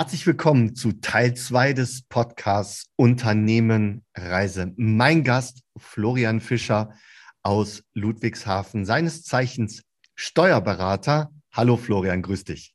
[0.00, 4.72] Herzlich willkommen zu Teil 2 des Podcasts Unternehmen Reise.
[4.78, 6.94] Mein Gast Florian Fischer
[7.42, 9.82] aus Ludwigshafen, seines Zeichens
[10.14, 11.30] Steuerberater.
[11.52, 12.74] Hallo Florian, grüß dich.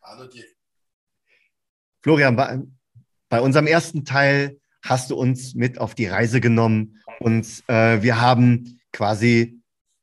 [0.00, 0.46] Hallo dir.
[2.00, 2.62] Florian, bei,
[3.28, 8.22] bei unserem ersten Teil hast du uns mit auf die Reise genommen und äh, wir
[8.22, 9.60] haben quasi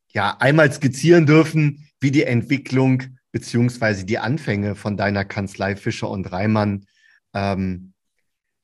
[0.09, 6.31] ja einmal skizzieren dürfen, wie die Entwicklung beziehungsweise die Anfänge von deiner Kanzlei Fischer und
[6.31, 6.85] Reimann
[7.33, 7.91] ähm,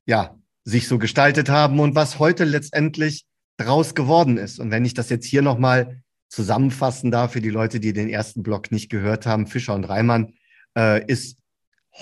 [0.06, 3.26] ja, sich so gestaltet haben und was heute letztendlich
[3.58, 4.62] draus geworden ist.
[4.62, 8.44] Und wenn ich das jetzt hier nochmal zusammenfassen darf für die Leute, die den ersten
[8.44, 10.36] Blog nicht gehört haben, Fischer und Reimann
[10.78, 11.38] äh, ist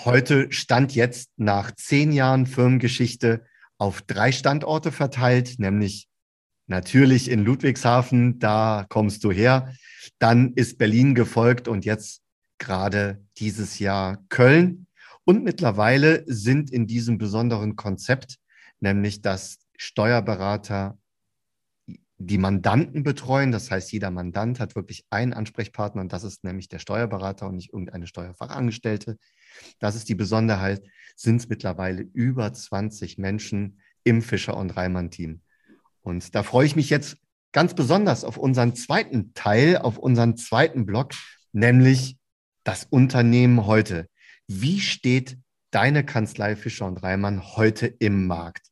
[0.06, 3.46] heute Stand jetzt nach zehn Jahren Firmengeschichte
[3.80, 6.08] auf drei Standorte verteilt, nämlich
[6.68, 9.74] natürlich in Ludwigshafen, da kommst du her.
[10.20, 12.22] Dann ist Berlin gefolgt und jetzt
[12.60, 14.88] gerade dieses Jahr Köln.
[15.26, 18.38] Und mittlerweile sind in diesem besonderen Konzept,
[18.80, 20.98] nämlich dass Steuerberater
[22.20, 23.52] die Mandanten betreuen.
[23.52, 27.56] Das heißt, jeder Mandant hat wirklich einen Ansprechpartner und das ist nämlich der Steuerberater und
[27.56, 29.18] nicht irgendeine Steuerfachangestellte.
[29.80, 30.84] Das ist die Besonderheit,
[31.16, 35.42] sind es mittlerweile über 20 Menschen im Fischer und Reimann Team.
[36.02, 37.18] Und da freue ich mich jetzt
[37.52, 41.14] ganz besonders auf unseren zweiten Teil, auf unseren zweiten Block,
[41.52, 42.19] nämlich
[42.64, 44.08] das Unternehmen heute.
[44.48, 45.38] Wie steht
[45.72, 48.70] deine Kanzlei Fischer und Reimann heute im Markt?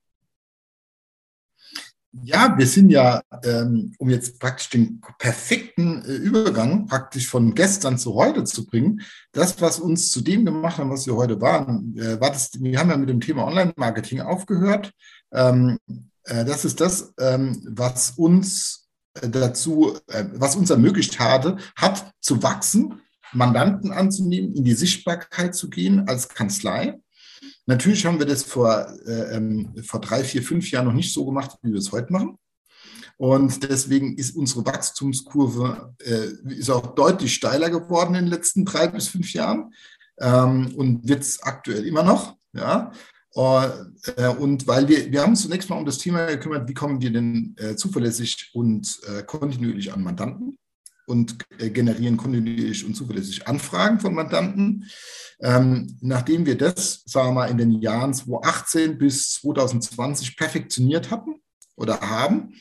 [2.23, 7.97] Ja, wir sind ja, ähm, um jetzt praktisch den perfekten äh, Übergang praktisch von gestern
[7.97, 9.01] zu heute zu bringen,
[9.33, 12.79] das, was uns zu dem gemacht hat, was wir heute waren, äh, war das, wir
[12.79, 14.93] haben ja mit dem Thema Online-Marketing aufgehört.
[15.31, 15.77] Ähm,
[16.23, 18.87] äh, das ist das, ähm, was uns
[19.21, 19.97] dazu,
[20.33, 23.01] was uns ermöglicht hatte, hat zu wachsen
[23.33, 26.99] Mandanten anzunehmen, in die Sichtbarkeit zu gehen als Kanzlei.
[27.65, 31.25] Natürlich haben wir das vor, äh, ähm, vor drei, vier, fünf Jahren noch nicht so
[31.25, 32.37] gemacht, wie wir es heute machen.
[33.17, 38.87] Und deswegen ist unsere Wachstumskurve äh, ist auch deutlich steiler geworden in den letzten drei
[38.87, 39.73] bis fünf Jahren
[40.19, 42.37] ähm, und wird es aktuell immer noch.
[42.53, 42.91] Ja.
[43.35, 47.01] Äh, und weil wir, wir haben uns zunächst mal um das Thema gekümmert, wie kommen
[47.01, 50.57] wir denn äh, zuverlässig und äh, kontinuierlich an Mandanten
[51.07, 54.85] und äh, generieren kontinuierlich und zuverlässig Anfragen von Mandanten.
[55.39, 61.41] Ähm, nachdem wir das, sagen wir mal, in den Jahren 2018 bis 2020 perfektioniert hatten
[61.75, 62.53] oder haben,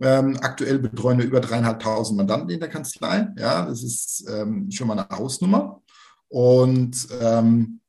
[0.00, 3.28] ähm, aktuell betreuen wir über dreieinhalbtausend Mandanten in der Kanzlei.
[3.36, 5.82] Ja, das ist ähm, schon mal eine Hausnummer.
[6.28, 7.80] Und ähm,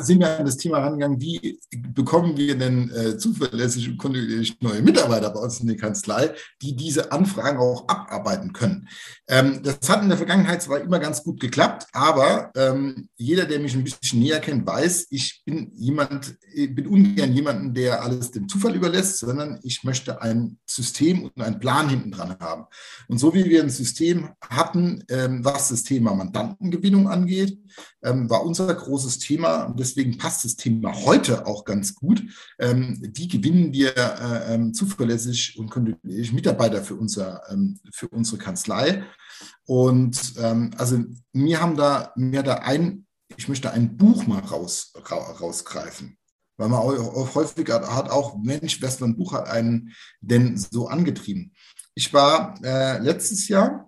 [0.00, 1.58] sind wir an das Thema rangegangen, wie
[1.94, 6.76] bekommen wir denn äh, zuverlässig und kontinuierlich neue Mitarbeiter bei uns in der Kanzlei, die
[6.76, 8.86] diese Anfragen auch abarbeiten können.
[9.28, 13.60] Ähm, das hat in der Vergangenheit zwar immer ganz gut geklappt, aber ähm, jeder, der
[13.60, 18.32] mich ein bisschen näher kennt, weiß, ich bin jemand, ich bin ungern jemanden, der alles
[18.32, 22.66] dem Zufall überlässt, sondern ich möchte ein System und einen Plan hinten dran haben.
[23.08, 27.58] Und so wie wir ein System hatten, ähm, was das Thema Mandantengewinnung angeht,
[28.02, 32.22] ähm, war unser großes Thema, und deswegen passt das Thema heute auch ganz gut.
[32.58, 38.38] Ähm, wie gewinnen wir äh, ähm, zuverlässig und kontinuierlich Mitarbeiter für, unser, ähm, für unsere
[38.38, 39.04] Kanzlei?
[39.64, 41.02] Und ähm, also
[41.32, 46.18] mir haben da, mir da ein, ich möchte ein Buch mal raus, ra, rausgreifen.
[46.58, 50.56] Weil man auch, häufig hat, hat auch, Mensch, was für ein Buch hat einen denn
[50.56, 51.52] so angetrieben?
[51.94, 53.85] Ich war äh, letztes Jahr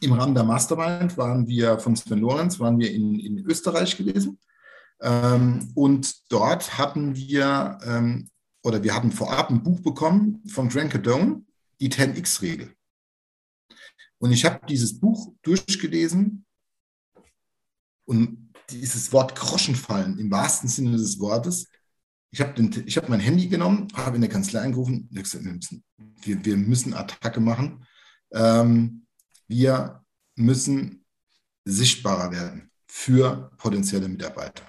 [0.00, 4.38] im Rahmen der Mastermind waren wir von Sven Lorenz, waren wir in, in Österreich gewesen.
[5.00, 8.30] Ähm, und dort hatten wir, ähm,
[8.62, 11.44] oder wir hatten vorab ein Buch bekommen von Grant Cardone,
[11.80, 12.74] die 10x-Regel.
[14.18, 16.44] Und ich habe dieses Buch durchgelesen
[18.04, 21.68] und dieses Wort Groschenfallen im wahrsten Sinne des Wortes.
[22.30, 25.84] Ich habe hab mein Handy genommen, habe in der Kanzlei angerufen wir müssen,
[26.22, 27.84] wir müssen Attacke machen.
[28.32, 28.99] Ähm,
[29.50, 30.04] wir
[30.36, 31.04] müssen
[31.64, 34.62] sichtbarer werden für potenzielle Mitarbeiter.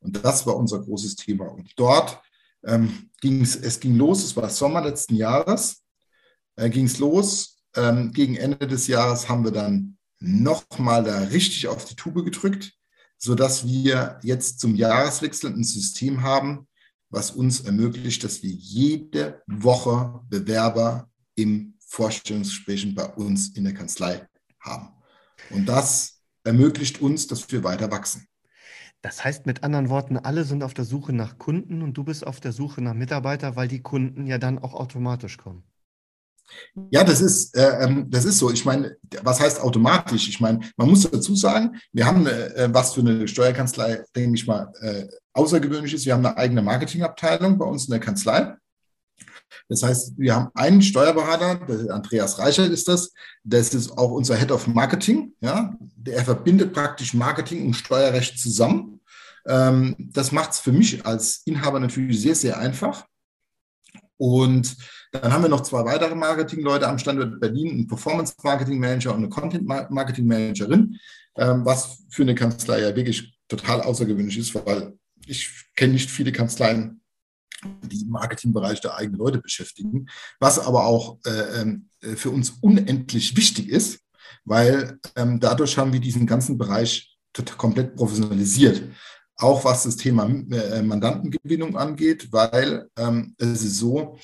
[0.00, 1.46] Und das war unser großes Thema.
[1.46, 2.20] Und dort
[2.64, 5.82] ähm, ging es, ging los, es war Sommer letzten Jahres,
[6.56, 7.62] äh, ging es los.
[7.74, 12.74] Ähm, gegen Ende des Jahres haben wir dann nochmal da richtig auf die Tube gedrückt,
[13.16, 16.68] sodass wir jetzt zum Jahreswechsel ein System haben,
[17.08, 24.26] was uns ermöglicht, dass wir jede Woche Bewerber im Vorstellungsgesprächen bei uns in der Kanzlei
[24.60, 24.88] haben.
[25.50, 28.26] Und das ermöglicht uns, dass wir weiter wachsen.
[29.02, 32.26] Das heißt mit anderen Worten, alle sind auf der Suche nach Kunden und du bist
[32.26, 35.64] auf der Suche nach Mitarbeitern, weil die Kunden ja dann auch automatisch kommen.
[36.90, 38.50] Ja, das ist, äh, ähm, das ist so.
[38.50, 40.28] Ich meine, was heißt automatisch?
[40.28, 44.46] Ich meine, man muss dazu sagen, wir haben, äh, was für eine Steuerkanzlei, denke ich
[44.46, 46.06] mal, äh, außergewöhnlich ist.
[46.06, 48.54] Wir haben eine eigene Marketingabteilung bei uns in der Kanzlei.
[49.68, 51.60] Das heißt, wir haben einen Steuerberater,
[51.92, 53.12] Andreas Reichert ist das.
[53.44, 55.32] Das ist auch unser Head of Marketing.
[55.40, 59.00] Ja, der verbindet praktisch Marketing und Steuerrecht zusammen.
[59.46, 63.06] Ähm, das macht es für mich als Inhaber natürlich sehr, sehr einfach.
[64.16, 64.76] Und
[65.10, 69.18] dann haben wir noch zwei weitere Marketingleute am Standort Berlin, einen Performance Marketing Manager und
[69.18, 70.96] eine Content Marketing Managerin,
[71.36, 74.96] ähm, was für eine Kanzlei ja wirklich total außergewöhnlich ist, weil
[75.26, 77.01] ich kenne nicht viele Kanzleien,
[77.82, 80.06] die im Marketingbereich der eigenen Leute beschäftigen,
[80.40, 84.00] was aber auch äh, ähm, für uns unendlich wichtig ist,
[84.44, 87.16] weil ähm, dadurch haben wir diesen ganzen Bereich
[87.56, 88.82] komplett professionalisiert.
[89.36, 94.18] Auch was das Thema äh, Mandantengewinnung angeht, weil ähm, es ist so,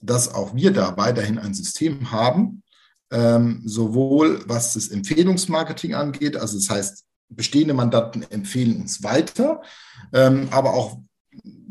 [0.00, 2.62] dass auch wir da weiterhin ein System haben,
[3.12, 9.62] ähm, sowohl was das Empfehlungsmarketing angeht, also das heißt, bestehende Mandanten empfehlen uns weiter,
[10.12, 10.98] ähm, aber auch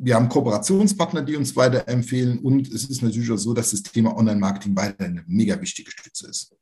[0.03, 4.15] wir haben Kooperationspartner, die uns weiterempfehlen und es ist natürlich auch so, dass das Thema
[4.17, 6.55] Online-Marketing weiterhin eine mega wichtige Stütze ist.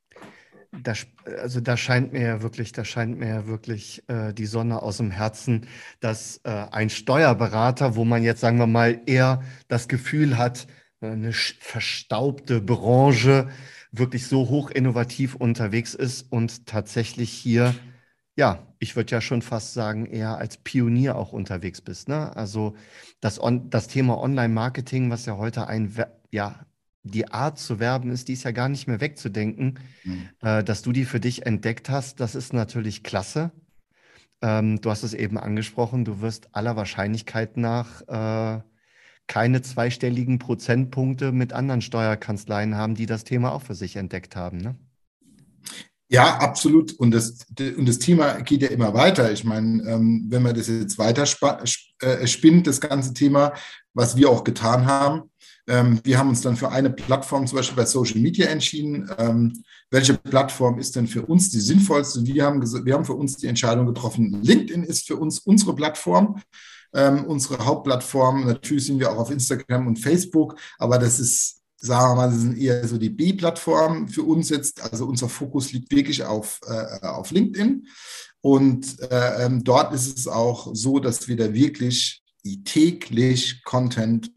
[0.82, 0.94] Da,
[1.38, 4.98] also da scheint mir ja wirklich, da scheint mir ja wirklich äh, die Sonne aus
[4.98, 5.66] dem Herzen,
[6.00, 10.66] dass äh, ein Steuerberater, wo man jetzt sagen wir mal eher das Gefühl hat,
[11.02, 13.48] äh, eine verstaubte Branche
[13.90, 17.74] wirklich so hoch innovativ unterwegs ist und tatsächlich hier,
[18.36, 22.08] ja, ich würde ja schon fast sagen, eher als Pionier auch unterwegs bist.
[22.08, 22.34] Ne?
[22.34, 22.74] Also
[23.20, 25.94] das, on, das Thema Online-Marketing, was ja heute ein
[26.30, 26.66] ja,
[27.04, 29.78] die Art zu werben ist, die ist ja gar nicht mehr wegzudenken.
[30.04, 30.28] Mhm.
[30.40, 33.50] Äh, dass du die für dich entdeckt hast, das ist natürlich klasse.
[34.40, 38.62] Ähm, du hast es eben angesprochen, du wirst aller Wahrscheinlichkeit nach äh,
[39.26, 44.58] keine zweistelligen Prozentpunkte mit anderen Steuerkanzleien haben, die das Thema auch für sich entdeckt haben.
[44.58, 44.74] Ne?
[46.12, 46.92] Ja, absolut.
[46.98, 49.32] Und das, und das Thema geht ja immer weiter.
[49.32, 51.24] Ich meine, ähm, wenn man das jetzt weiter
[52.02, 53.54] äh, spinnt, das ganze Thema,
[53.94, 55.30] was wir auch getan haben,
[55.66, 59.08] ähm, wir haben uns dann für eine Plattform, zum Beispiel bei Social Media, entschieden.
[59.16, 62.26] Ähm, welche Plattform ist denn für uns die sinnvollste?
[62.26, 66.40] Wir haben, wir haben für uns die Entscheidung getroffen, LinkedIn ist für uns unsere Plattform.
[66.94, 68.44] Unsere Hauptplattform.
[68.44, 72.40] Natürlich sind wir auch auf Instagram und Facebook, aber das ist, sagen wir mal, das
[72.40, 74.80] sind eher so die B-Plattformen für uns jetzt.
[74.82, 77.88] Also unser Fokus liegt wirklich auf, äh, auf LinkedIn.
[78.40, 82.22] Und äh, ähm, dort ist es auch so, dass wir da wirklich
[82.64, 84.32] täglich Content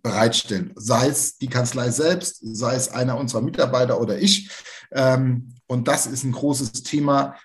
[0.00, 0.72] bereitstellen.
[0.76, 4.48] Sei es die Kanzlei selbst, sei es einer unserer Mitarbeiter oder ich.
[4.92, 7.36] Ähm, und das ist ein großes Thema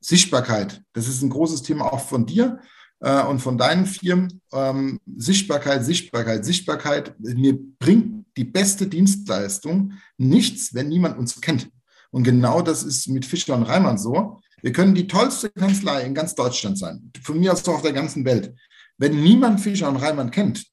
[0.00, 0.82] Sichtbarkeit.
[0.94, 2.60] Das ist ein großes Thema auch von dir
[3.00, 4.40] äh, und von deinen Firmen.
[4.52, 7.14] Ähm, Sichtbarkeit, Sichtbarkeit, Sichtbarkeit.
[7.18, 11.70] Mir bringt die beste Dienstleistung nichts, wenn niemand uns kennt.
[12.10, 14.40] Und genau das ist mit Fischer und Reimann so.
[14.62, 17.92] Wir können die tollste Kanzlei in ganz Deutschland sein, von mir aus auch auf der
[17.92, 18.54] ganzen Welt.
[18.98, 20.66] Wenn niemand Fischer und Reimann kennt,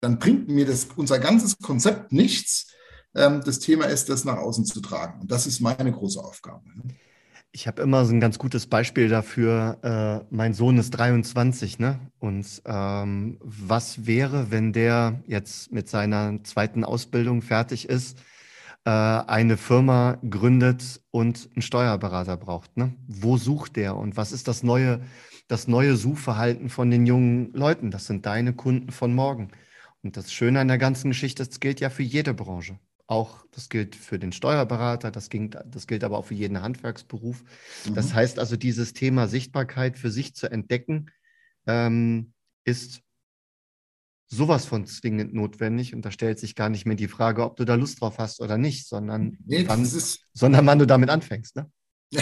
[0.00, 2.72] dann bringt mir das unser ganzes Konzept nichts.
[3.14, 5.20] Ähm, das Thema ist, das nach außen zu tragen.
[5.20, 6.64] Und das ist meine große Aufgabe.
[7.52, 9.78] Ich habe immer so ein ganz gutes Beispiel dafür.
[9.82, 11.98] Äh, mein Sohn ist 23, ne?
[12.20, 18.18] Und ähm, was wäre, wenn der jetzt mit seiner zweiten Ausbildung fertig ist,
[18.84, 22.76] äh, eine Firma gründet und einen Steuerberater braucht?
[22.76, 22.94] Ne?
[23.08, 25.00] Wo sucht der und was ist das neue,
[25.48, 27.90] das neue Suchverhalten von den jungen Leuten?
[27.90, 29.50] Das sind deine Kunden von morgen.
[30.02, 32.78] Und das Schöne an der ganzen Geschichte, das gilt ja für jede Branche.
[33.10, 37.42] Auch das gilt für den Steuerberater, das, gilt, das gilt aber auch für jeden Handwerksberuf.
[37.84, 37.94] Mhm.
[37.96, 41.10] Das heißt also, dieses Thema Sichtbarkeit für sich zu entdecken,
[41.66, 42.32] ähm,
[42.64, 43.02] ist
[44.28, 45.92] sowas von zwingend notwendig.
[45.92, 48.40] Und da stellt sich gar nicht mehr die Frage, ob du da Lust drauf hast
[48.40, 51.56] oder nicht, sondern, nee, wann, sondern wann du damit anfängst.
[51.56, 51.68] Ne?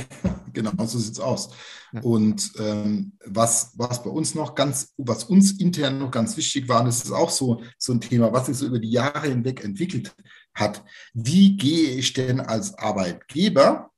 [0.54, 1.50] genau, so sieht es aus.
[1.92, 2.00] Ja.
[2.00, 6.80] Und ähm, was, was bei uns noch ganz, was uns intern noch ganz wichtig war,
[6.80, 9.62] und das ist auch so, so ein Thema, was sich so über die Jahre hinweg
[9.62, 10.14] entwickelt
[10.58, 10.84] hat.
[11.14, 13.90] Wie gehe ich denn als Arbeitgeber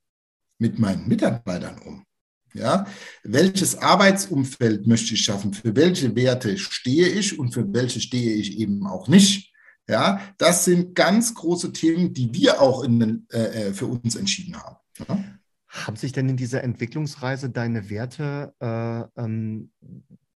[0.59, 2.05] mit meinen Mitarbeitern um?
[2.53, 2.87] Ja,
[3.23, 5.55] welches Arbeitsumfeld möchte ich schaffen?
[5.55, 9.53] Für welche Werte stehe ich und für welche stehe ich eben auch nicht?
[9.89, 14.57] Ja, das sind ganz große Themen, die wir auch in, äh, äh für uns entschieden
[14.57, 14.77] haben.
[15.09, 15.25] Ja?
[15.69, 19.71] Haben sich denn in dieser Entwicklungsreise deine Werte äh, ähm,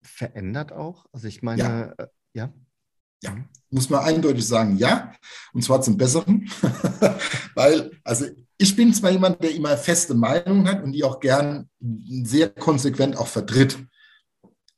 [0.03, 1.07] verändert auch?
[1.13, 1.93] Also ich meine, ja.
[1.99, 2.53] Äh, ja?
[3.25, 3.35] Ja,
[3.71, 5.13] muss man eindeutig sagen, ja.
[5.55, 6.49] Und zwar zum Besseren.
[7.55, 8.27] Weil, also
[8.59, 13.17] ich bin zwar jemand, der immer feste Meinungen hat und die auch gern sehr konsequent
[13.17, 13.79] auch vertritt.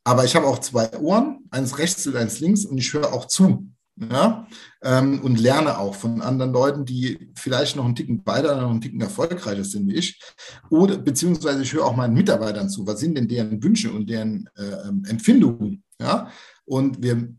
[0.05, 3.27] Aber ich habe auch zwei Ohren, eins rechts und eins links, und ich höre auch
[3.27, 3.69] zu.
[3.97, 4.47] ja,
[4.83, 8.81] ähm, und lerne auch von anderen Leuten, die vielleicht noch einen Ticken weiter, noch einen
[8.81, 10.21] Ticken erfolgreicher sind wie ich.
[10.71, 14.49] Oder beziehungsweise ich höre auch meinen Mitarbeitern zu, was sind denn deren Wünsche und deren
[14.57, 15.83] äh, ähm, Empfindungen.
[15.99, 16.31] Ja?
[16.67, 17.35] Und wir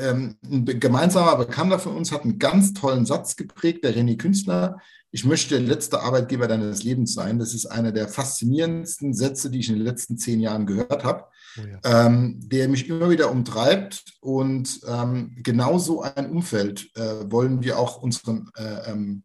[0.00, 4.80] ähm, ein gemeinsamer Bekannter von uns hat einen ganz tollen Satz geprägt, der René Künstler.
[5.10, 7.38] Ich möchte der letzte Arbeitgeber deines Lebens sein.
[7.38, 11.26] Das ist einer der faszinierendsten Sätze, die ich in den letzten zehn Jahren gehört habe,
[11.58, 12.06] oh ja.
[12.06, 14.04] ähm, der mich immer wieder umtreibt.
[14.20, 19.22] Und ähm, genau so ein Umfeld äh, wollen wir auch unseren, äh, ähm,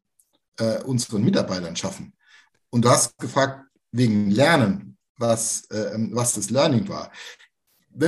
[0.59, 2.13] äh, unseren Mitarbeitern schaffen.
[2.69, 7.11] Und du hast gefragt wegen Lernen, was, äh, was das Learning war.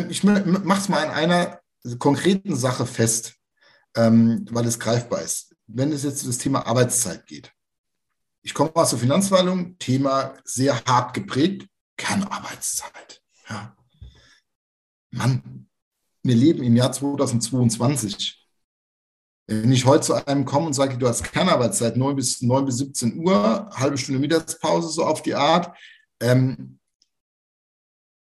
[0.10, 0.43] Ich mache
[0.77, 1.61] es mal in einer
[2.00, 3.36] konkreten Sache fest,
[3.96, 5.56] ähm, weil es greifbar ist.
[5.68, 7.54] Wenn es jetzt um das Thema Arbeitszeit geht.
[8.44, 13.22] Ich komme aus der Finanzverwaltung, Thema sehr hart geprägt, Kernarbeitszeit.
[13.50, 13.76] Ja.
[15.12, 15.68] Mann,
[16.24, 18.42] wir leben im Jahr 2022.
[19.48, 22.78] Wenn ich heute zu einem komme und sage, du hast Kernarbeitszeit 9 bis, 9 bis
[22.78, 25.78] 17 Uhr, halbe Stunde Mittagspause, so auf die Art.
[26.22, 26.80] Ähm,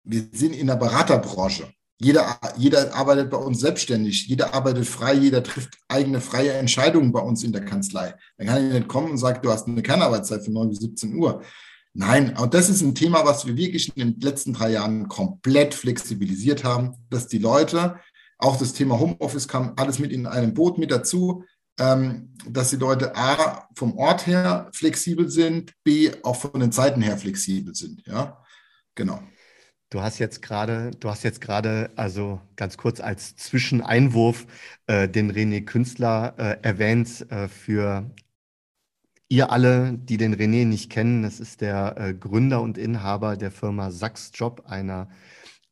[0.05, 1.73] wir sind in der Beraterbranche.
[1.99, 7.21] Jeder, jeder arbeitet bei uns selbstständig, jeder arbeitet frei, jeder trifft eigene freie Entscheidungen bei
[7.21, 8.15] uns in der Kanzlei.
[8.37, 11.15] Dann kann ich nicht kommen und sagen, du hast eine Kernarbeitszeit von 9 bis 17
[11.17, 11.43] Uhr.
[11.95, 15.73] Nein, und das ist ein Thema, was wir wirklich in den letzten drei Jahren komplett
[15.73, 17.99] flexibilisiert haben, dass die Leute,
[18.37, 21.45] auch das Thema Homeoffice kam alles mit in einem Boot mit dazu,
[21.79, 27.00] ähm, dass die Leute A, vom Ort her flexibel sind, B, auch von den Zeiten
[27.00, 28.07] her flexibel sind.
[28.07, 28.43] Ja,
[28.95, 29.23] genau.
[29.90, 34.47] Du hast jetzt gerade, du hast jetzt gerade, also ganz kurz als Zwischeneinwurf,
[34.88, 38.11] äh, den René Künstler äh, erwähnt äh, für
[39.28, 41.23] ihr alle, die den René nicht kennen.
[41.23, 45.09] Das ist der äh, Gründer und Inhaber der Firma Sachs Job, einer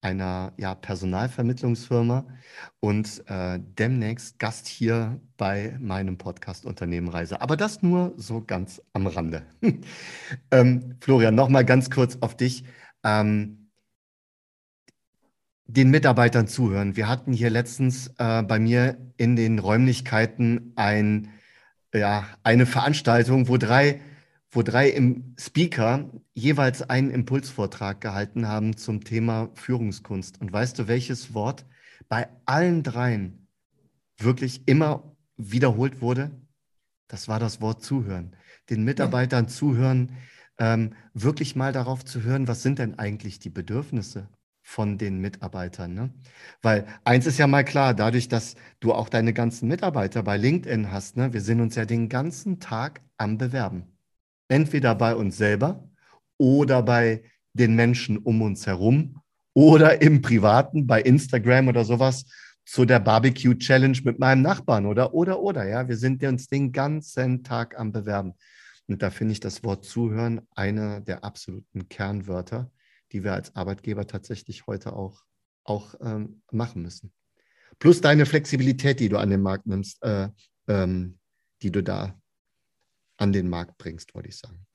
[0.05, 2.27] einer ja, Personalvermittlungsfirma
[2.81, 7.41] und äh, demnächst Gast hier bei meinem Podcast Unternehmen Reise.
[7.41, 9.47] Aber das nur so ganz am Rande.
[10.51, 12.65] ähm, Florian, nochmal ganz kurz auf dich.
[13.03, 13.64] Ähm,
[15.67, 16.97] den Mitarbeitern zuhören.
[16.97, 21.31] Wir hatten hier letztens äh, bei mir in den Räumlichkeiten ein,
[21.95, 24.01] ja, eine Veranstaltung, wo drei,
[24.51, 30.41] wo drei im Speaker jeweils einen Impulsvortrag gehalten haben zum Thema Führungskunst.
[30.41, 31.65] Und weißt du, welches Wort
[32.09, 33.49] bei allen dreien
[34.19, 36.31] wirklich immer wiederholt wurde?
[37.09, 38.37] Das war das Wort zuhören.
[38.71, 40.13] Den Mitarbeitern zuhören,
[40.59, 44.29] ähm, wirklich mal darauf zu hören, was sind denn eigentlich die Bedürfnisse?
[44.67, 45.95] Von den Mitarbeitern.
[45.95, 46.11] Ne?
[46.63, 50.91] Weil eins ist ja mal klar, dadurch, dass du auch deine ganzen Mitarbeiter bei LinkedIn
[50.91, 53.85] hast, ne, wir sind uns ja den ganzen Tag am Bewerben.
[54.49, 55.89] Entweder bei uns selber
[56.39, 59.21] oder bei den Menschen um uns herum
[59.53, 62.25] oder im Privaten, bei Instagram oder sowas,
[62.65, 65.69] zu der Barbecue Challenge mit meinem Nachbarn oder, oder, oder.
[65.69, 68.33] Ja, wir sind uns den ganzen Tag am Bewerben.
[68.89, 72.71] Und da finde ich das Wort Zuhören einer der absoluten Kernwörter
[73.15, 75.25] die wir als Arbeitgeber tatsächlich heute auch,
[75.63, 77.13] auch ähm, machen müssen.
[77.79, 80.29] Plus deine Flexibilität, die du an den Markt nimmst, äh,
[80.67, 81.19] ähm,
[81.63, 82.21] die du da
[83.17, 84.67] an den Markt bringst, wollte ich sagen.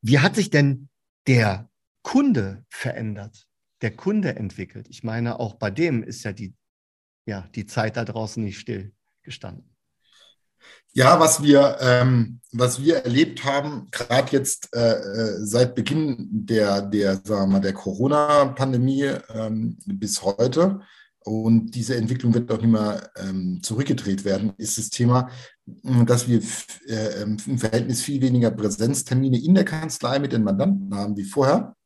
[0.00, 0.88] Wie hat sich denn
[1.26, 1.70] der
[2.02, 3.46] Kunde verändert,
[3.82, 4.88] der Kunde entwickelt?
[4.88, 6.54] Ich meine, auch bei dem ist ja die,
[7.26, 9.76] ja, die Zeit da draußen nicht still gestanden.
[10.98, 16.82] Ja, was wir, ähm, was wir erlebt haben, gerade jetzt äh, äh, seit Beginn der,
[16.82, 20.80] der, der Corona-Pandemie ähm, bis heute,
[21.20, 25.30] und diese Entwicklung wird auch nicht mehr ähm, zurückgedreht werden, ist das Thema,
[26.04, 26.42] dass wir
[26.88, 31.76] äh, im Verhältnis viel weniger Präsenztermine in der Kanzlei mit den Mandanten haben wie vorher.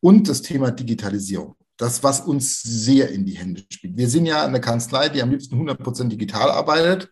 [0.00, 1.56] Und das Thema Digitalisierung.
[1.76, 3.98] Das, was uns sehr in die Hände spielt.
[3.98, 7.10] Wir sind ja eine Kanzlei, die am liebsten 100% digital arbeitet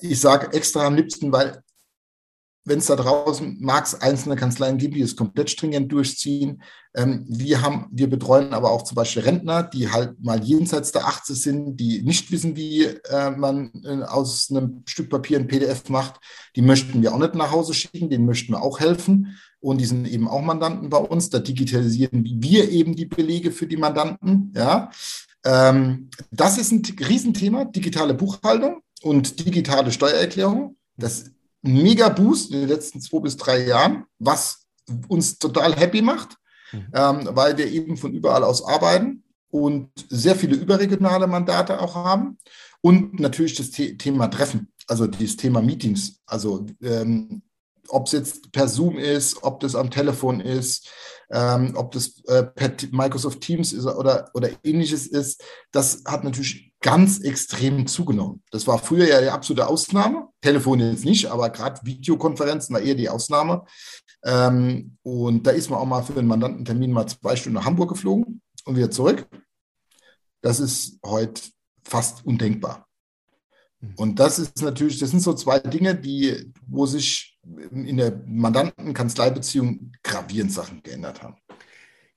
[0.00, 1.62] ich sage extra am liebsten, weil
[2.68, 6.62] wenn es da draußen mag es einzelne Kanzleien geben, die es komplett stringent durchziehen.
[6.94, 11.06] Ähm, wir haben, wir betreuen aber auch zum Beispiel Rentner, die halt mal jenseits der
[11.06, 15.88] 80 sind, die nicht wissen, wie äh, man äh, aus einem Stück Papier ein PDF
[15.88, 16.20] macht.
[16.56, 19.38] Die möchten wir auch nicht nach Hause schicken, denen möchten wir auch helfen.
[19.60, 21.30] Und die sind eben auch Mandanten bei uns.
[21.30, 24.52] Da digitalisieren wir eben die Belege für die Mandanten.
[24.54, 24.90] Ja.
[25.44, 30.76] Ähm, das ist ein Riesenthema, digitale Buchhaltung und digitale Steuererklärung.
[30.96, 31.32] Das ist
[31.64, 34.66] ein mega Boost in den letzten zwei bis drei Jahren, was
[35.08, 36.36] uns total happy macht,
[36.72, 36.86] mhm.
[36.94, 42.38] ähm, weil wir eben von überall aus arbeiten und sehr viele überregionale Mandate auch haben.
[42.80, 46.20] Und natürlich das The Thema Treffen, also das Thema Meetings.
[46.26, 47.42] Also ähm,
[47.88, 50.88] ob es jetzt per Zoom ist, ob das am Telefon ist,
[51.30, 56.67] ähm, ob das äh, per Microsoft Teams ist oder, oder ähnliches ist, das hat natürlich
[56.80, 58.42] ganz extrem zugenommen.
[58.50, 60.28] Das war früher ja die absolute Ausnahme.
[60.40, 63.64] Telefon jetzt nicht, aber gerade Videokonferenzen war eher die Ausnahme.
[64.24, 67.90] Ähm, und da ist man auch mal für einen Mandantentermin mal zwei Stunden nach Hamburg
[67.90, 69.26] geflogen und wieder zurück.
[70.40, 71.42] Das ist heute
[71.82, 72.86] fast undenkbar.
[73.80, 73.94] Hm.
[73.96, 77.38] Und das ist natürlich, das sind so zwei Dinge, die, wo sich
[77.70, 81.36] in der Mandanten-Kanzleibeziehung gravierend Sachen geändert haben.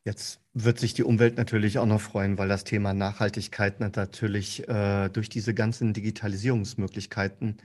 [0.03, 5.09] Jetzt wird sich die Umwelt natürlich auch noch freuen, weil das Thema Nachhaltigkeit natürlich äh,
[5.09, 7.57] durch diese ganzen Digitalisierungsmöglichkeiten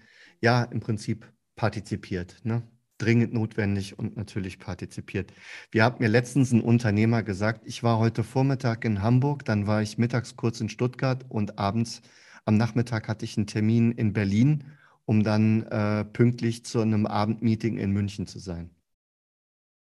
[0.43, 2.37] ja im Prinzip partizipiert.
[2.45, 2.63] Ne?
[2.99, 5.33] Dringend notwendig und natürlich partizipiert.
[5.71, 9.81] Wir haben mir letztens ein Unternehmer gesagt, ich war heute Vormittag in Hamburg, dann war
[9.81, 12.03] ich mittags kurz in Stuttgart und abends
[12.45, 14.65] am Nachmittag hatte ich einen Termin in Berlin,
[15.05, 18.71] um dann äh, pünktlich zu einem Abendmeeting in München zu sein.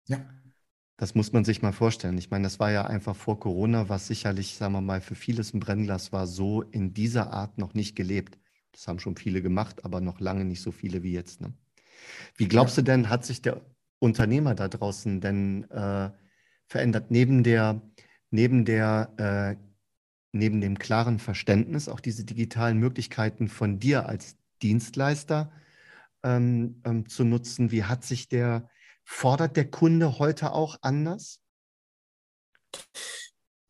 [0.06, 0.18] Ja.
[1.00, 2.18] Das muss man sich mal vorstellen.
[2.18, 5.54] Ich meine, das war ja einfach vor Corona, was sicherlich, sagen wir mal, für vieles
[5.54, 8.38] ein Brennglas war, so in dieser Art noch nicht gelebt.
[8.72, 11.40] Das haben schon viele gemacht, aber noch lange nicht so viele wie jetzt.
[11.40, 11.54] Ne?
[12.36, 13.62] Wie glaubst du denn, hat sich der
[13.98, 16.10] Unternehmer da draußen denn äh,
[16.66, 17.10] verändert?
[17.10, 17.80] Neben der,
[18.30, 19.56] neben der, äh,
[20.32, 25.50] neben dem klaren Verständnis, auch diese digitalen Möglichkeiten von dir als Dienstleister
[26.22, 28.68] ähm, ähm, zu nutzen, wie hat sich der
[29.12, 31.40] Fordert der Kunde heute auch anders?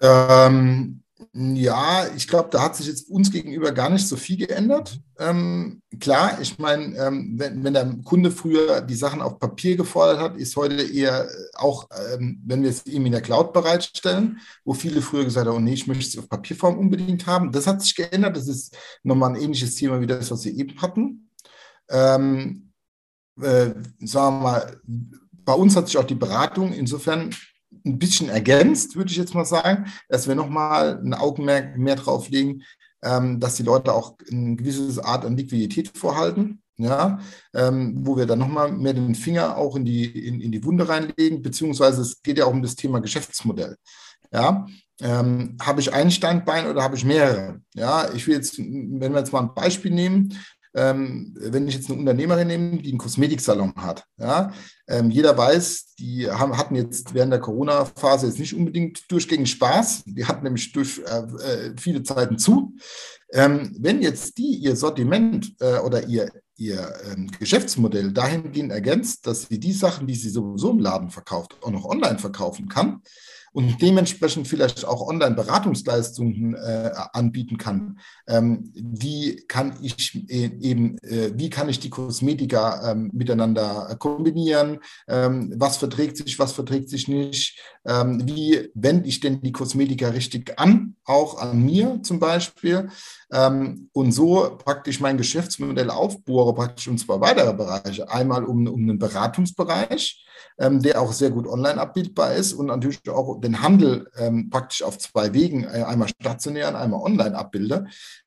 [0.01, 5.01] Ähm, ja, ich glaube, da hat sich jetzt uns gegenüber gar nicht so viel geändert.
[5.19, 10.21] Ähm, klar, ich meine, ähm, wenn, wenn, der Kunde früher die Sachen auf Papier gefordert
[10.21, 14.41] hat, ist heute eher äh, auch, ähm, wenn wir es ihm in der Cloud bereitstellen,
[14.65, 17.51] wo viele früher gesagt haben, oh nee, ich möchte es auf Papierform unbedingt haben.
[17.51, 18.37] Das hat sich geändert.
[18.37, 21.31] Das ist nochmal ein ähnliches Thema wie das, was wir eben hatten.
[21.89, 22.73] Ähm,
[23.41, 23.71] äh,
[24.01, 24.81] sagen wir mal,
[25.51, 27.35] bei uns hat sich auch die Beratung insofern
[27.85, 32.29] ein bisschen ergänzt, würde ich jetzt mal sagen, dass wir nochmal ein Augenmerk mehr drauf
[32.29, 32.63] legen,
[33.03, 37.19] ähm, dass die Leute auch eine gewisse Art an Liquidität vorhalten, ja,
[37.53, 40.89] ähm, wo wir dann nochmal mehr den Finger auch in die, in, in die Wunde
[40.89, 43.77] reinlegen, beziehungsweise es geht ja auch um das Thema Geschäftsmodell.
[44.33, 44.69] Ja,
[45.01, 47.61] ähm, habe ich ein Standbein oder habe ich mehrere?
[47.75, 50.33] Ja, ich will jetzt, wenn wir jetzt mal ein Beispiel nehmen,
[50.75, 54.53] ähm, wenn ich jetzt eine Unternehmerin nehme, die einen Kosmetiksalon hat, ja,
[54.89, 60.05] ähm, jeder weiß, die haben, hatten jetzt während der Corona-Phase jetzt nicht unbedingt durchgängig Spaß.
[60.07, 62.75] Die hatten nämlich durch äh, äh, viele Zeiten zu.
[63.33, 69.43] Ähm, wenn jetzt die ihr Sortiment äh, oder ihr, ihr ähm, Geschäftsmodell dahingehend ergänzt, dass
[69.43, 73.03] sie die Sachen, die sie sowieso im Laden verkauft, auch noch online verkaufen kann,
[73.53, 77.99] und dementsprechend vielleicht auch Online-Beratungsleistungen äh, anbieten kann.
[78.29, 84.79] Ähm, wie kann ich äh, eben, äh, wie kann ich die Kosmetika ähm, miteinander kombinieren?
[85.09, 87.59] Ähm, was verträgt sich, was verträgt sich nicht?
[87.85, 92.89] Ähm, wie wende ich denn die Kosmetika richtig an, auch an mir zum Beispiel?
[93.33, 98.11] Ähm, und so praktisch mein Geschäftsmodell aufbohre, praktisch um zwei weitere Bereiche.
[98.11, 100.25] Einmal um, um einen Beratungsbereich,
[100.59, 104.83] ähm, der auch sehr gut online abbildbar ist und natürlich auch den Handel ähm, praktisch
[104.83, 107.87] auf zwei Wegen, äh, einmal stationär und einmal online abbilde.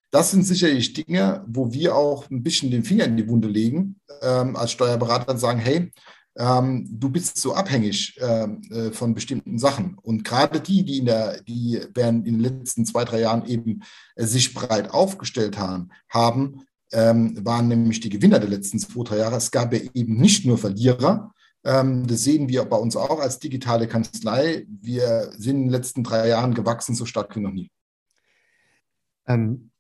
[0.09, 3.99] Das sind sicherlich Dinge, wo wir auch ein bisschen den Finger in die Wunde legen
[4.21, 5.91] ähm, als Steuerberater und sagen, hey,
[6.37, 9.97] ähm, du bist so abhängig ähm, äh, von bestimmten Sachen.
[10.01, 13.83] Und gerade die, die in der, die während in den letzten zwei, drei Jahren eben
[14.15, 19.17] äh, sich breit aufgestellt haben, haben ähm, waren nämlich die Gewinner der letzten zwei, drei
[19.17, 19.37] Jahre.
[19.37, 21.33] Es gab ja eben nicht nur Verlierer,
[21.65, 24.65] ähm, das sehen wir bei uns auch als digitale Kanzlei.
[24.67, 27.71] Wir sind in den letzten drei Jahren gewachsen, so stark wie noch nie.
[29.27, 29.71] Ähm,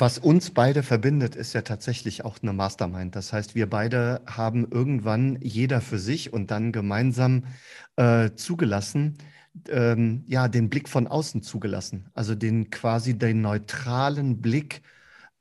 [0.00, 3.14] was uns beide verbindet, ist ja tatsächlich auch eine Mastermind.
[3.16, 7.44] Das heißt, wir beide haben irgendwann jeder für sich und dann gemeinsam
[7.96, 9.18] äh, zugelassen,
[9.68, 12.08] ähm, ja, den Blick von außen zugelassen.
[12.14, 14.82] Also den quasi den neutralen Blick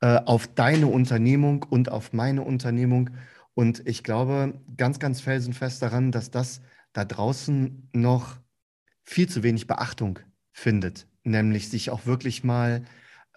[0.01, 3.11] äh, auf deine Unternehmung und auf meine Unternehmung
[3.53, 6.61] und ich glaube ganz, ganz felsenfest daran, dass das
[6.93, 8.37] da draußen noch
[9.03, 10.19] viel zu wenig Beachtung
[10.51, 12.83] findet, nämlich sich auch wirklich mal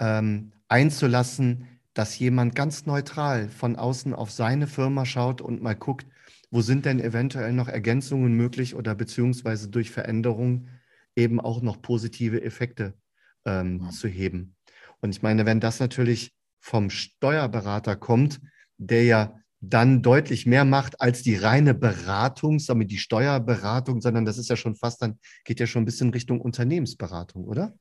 [0.01, 6.05] ähm, einzulassen, dass jemand ganz neutral von außen auf seine Firma schaut und mal guckt,
[6.51, 10.69] wo sind denn eventuell noch Ergänzungen möglich oder beziehungsweise durch Veränderungen
[11.15, 12.95] eben auch noch positive Effekte
[13.45, 13.91] ähm, ja.
[13.91, 14.57] zu heben.
[15.01, 18.41] Und ich meine, wenn das natürlich vom Steuerberater kommt,
[18.77, 24.39] der ja dann deutlich mehr macht als die reine Beratung, sondern die Steuerberatung, sondern das
[24.39, 27.75] ist ja schon fast dann, geht ja schon ein bisschen Richtung Unternehmensberatung, oder?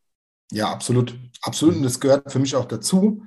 [0.51, 1.17] Ja, absolut.
[1.41, 1.75] Absolut.
[1.77, 3.23] Und das gehört für mich auch dazu.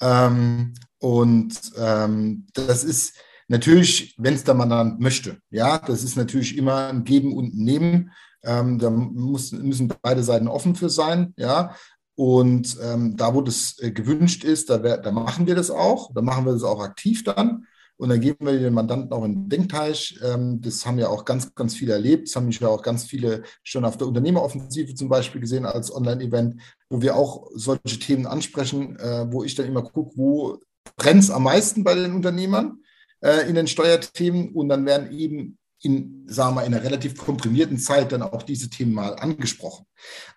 [0.00, 3.14] Ähm, und ähm, das ist
[3.48, 5.38] natürlich, wenn es der Mandant möchte.
[5.50, 8.12] Ja, das ist natürlich immer ein Geben und ein Nehmen.
[8.42, 11.32] Ähm, da muss, müssen beide Seiten offen für sein.
[11.36, 11.74] Ja,
[12.14, 16.12] Und ähm, da, wo das äh, gewünscht ist, da, wär, da machen wir das auch.
[16.14, 17.66] Da machen wir das auch aktiv dann.
[17.98, 20.18] Und dann geben wir den Mandanten auch in den Denkteich.
[20.22, 22.28] Ähm, das haben ja auch ganz, ganz viele erlebt.
[22.28, 25.94] Das haben mich ja auch ganz viele schon auf der Unternehmeroffensive zum Beispiel gesehen als
[25.94, 30.58] Online-Event, wo wir auch solche Themen ansprechen, äh, wo ich dann immer gucke, wo
[30.96, 32.80] brennt es am meisten bei den Unternehmern
[33.20, 34.50] äh, in den Steuerthemen.
[34.50, 38.42] Und dann werden eben in, sagen wir mal, in einer relativ komprimierten Zeit dann auch
[38.42, 39.86] diese Themen mal angesprochen.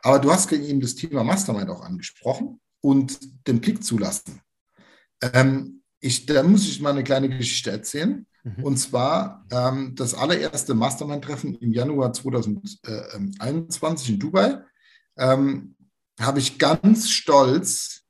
[0.02, 4.41] Aber du hast eben das Thema Mastermind auch angesprochen und den Blick zulassen.
[5.22, 8.26] Ähm, ich, da muss ich mal eine kleine Geschichte erzählen.
[8.44, 8.64] Mhm.
[8.64, 14.64] Und zwar ähm, das allererste Mastermind-Treffen im Januar 2021 in Dubai
[15.18, 15.76] ähm,
[16.20, 18.04] habe ich ganz stolz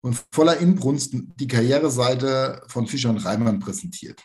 [0.00, 4.20] und voller Inbrunst die Karriereseite von Fischer und Reimann präsentiert.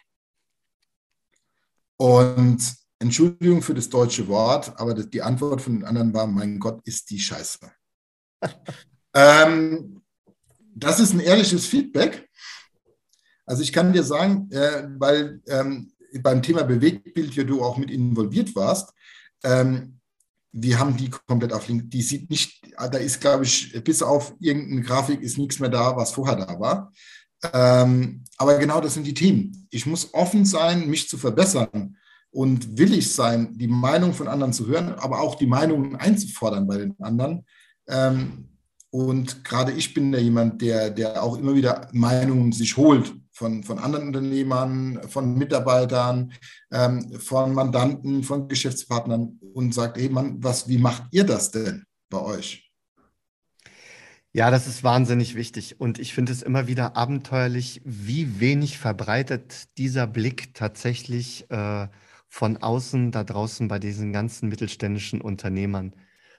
[1.97, 6.81] Und Entschuldigung für das deutsche Wort, aber die Antwort von den anderen war: Mein Gott,
[6.85, 7.59] ist die Scheiße.
[9.13, 10.01] ähm,
[10.75, 12.29] das ist ein ehrliches Feedback.
[13.45, 17.91] Also ich kann dir sagen, äh, weil ähm, beim Thema Bewegtbild ja du auch mit
[17.91, 18.93] involviert warst,
[19.43, 19.99] ähm,
[20.53, 21.89] wir haben die komplett auf Link.
[21.89, 25.97] Die sieht nicht, da ist, glaube ich, bis auf irgendeine Grafik ist nichts mehr da,
[25.97, 26.93] was vorher da war.
[27.51, 29.67] Ähm, aber genau das sind die Themen.
[29.71, 31.97] Ich muss offen sein, mich zu verbessern
[32.29, 36.77] und willig sein, die Meinung von anderen zu hören, aber auch die Meinungen einzufordern bei
[36.77, 37.45] den anderen.
[37.87, 38.49] Ähm,
[38.91, 43.63] und gerade ich bin da jemand, der, der auch immer wieder Meinungen sich holt von,
[43.63, 46.31] von anderen Unternehmern, von Mitarbeitern,
[46.71, 51.83] ähm, von Mandanten, von Geschäftspartnern und sagt, hey Mann, was, wie macht ihr das denn
[52.09, 52.71] bei euch?
[54.35, 55.79] Ja, das ist wahnsinnig wichtig.
[55.79, 61.87] Und ich finde es immer wieder abenteuerlich, wie wenig verbreitet dieser Blick tatsächlich äh,
[62.29, 65.93] von außen da draußen bei diesen ganzen mittelständischen Unternehmern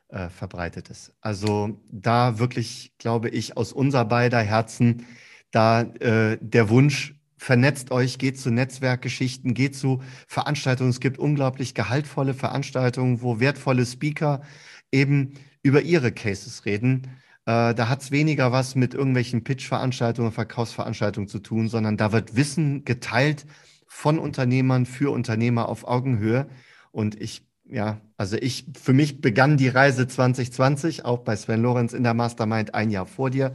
[0.09, 1.13] äh, verbreitet ist.
[1.21, 5.07] Also da wirklich, glaube ich, aus unser beider Herzen
[5.55, 10.91] da äh, der Wunsch, vernetzt euch, geht zu Netzwerkgeschichten, geht zu Veranstaltungen.
[10.91, 14.43] Es gibt unglaublich gehaltvolle Veranstaltungen, wo wertvolle Speaker
[14.91, 17.03] eben über ihre Cases reden.
[17.47, 22.35] Äh, da hat es weniger was mit irgendwelchen Pitch-Veranstaltungen, Verkaufsveranstaltungen zu tun, sondern da wird
[22.35, 23.47] Wissen geteilt
[23.87, 26.49] von Unternehmern für Unternehmer auf Augenhöhe.
[26.91, 31.95] Und ich ja, also ich, für mich begann die Reise 2020, auch bei Sven Lorenz
[31.95, 33.55] in der Mastermind ein Jahr vor dir.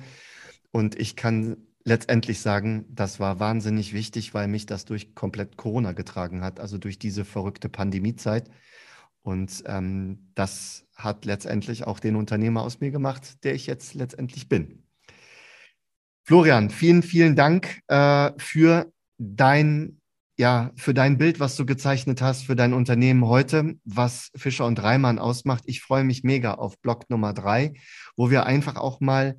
[0.71, 1.57] Und ich kann
[1.89, 6.77] letztendlich sagen, das war wahnsinnig wichtig, weil mich das durch komplett Corona getragen hat, also
[6.77, 8.49] durch diese verrückte Pandemiezeit.
[9.21, 14.47] Und ähm, das hat letztendlich auch den Unternehmer aus mir gemacht, der ich jetzt letztendlich
[14.47, 14.83] bin.
[16.23, 19.99] Florian, vielen, vielen Dank äh, für dein
[20.37, 24.81] ja, für dein Bild, was du gezeichnet hast, für dein Unternehmen heute, was Fischer und
[24.81, 25.63] Reimann ausmacht.
[25.65, 27.73] Ich freue mich mega auf Block Nummer drei,
[28.15, 29.37] wo wir einfach auch mal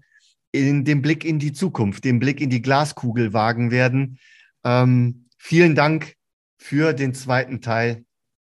[0.53, 4.19] in den Blick in die Zukunft, den Blick in die Glaskugel wagen werden.
[4.65, 6.17] Ähm, vielen Dank
[6.59, 8.05] für den zweiten Teil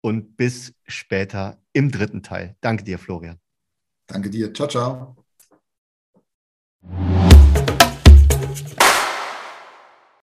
[0.01, 2.57] und bis später im dritten Teil.
[2.61, 3.39] Danke dir, Florian.
[4.07, 4.53] Danke dir.
[4.55, 5.17] Ciao, ciao.